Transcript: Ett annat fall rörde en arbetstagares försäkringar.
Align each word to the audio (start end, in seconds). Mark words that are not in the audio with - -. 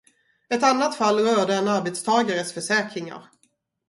Ett 0.49 0.63
annat 0.63 0.95
fall 0.95 1.19
rörde 1.19 1.55
en 1.55 1.67
arbetstagares 1.67 2.53
försäkringar. 2.53 3.27